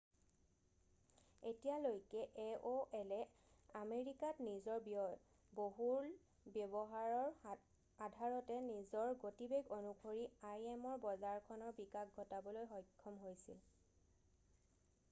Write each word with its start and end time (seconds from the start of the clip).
এতিয়ালৈকে 1.49 2.21
এঅ'এলে 2.45 3.19
আমেৰিকাত 3.81 4.47
নিজৰ 4.47 4.87
বহুল 5.59 6.09
ব্য়ৱহাৰৰ 6.57 7.29
আধাৰতে 8.07 8.59
নিজৰ 8.71 9.13
গতিবেগ 9.27 9.71
অনুসৰি 9.79 10.27
আইএমৰ 10.55 10.99
বজাৰখনৰ 11.07 11.77
বিকাশ 11.83 12.17
ঘটাবলৈ 12.23 12.69
সক্ষম 12.75 13.23
হৈছিল 13.29 13.65